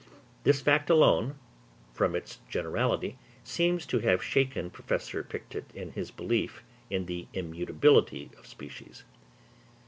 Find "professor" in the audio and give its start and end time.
4.71-5.23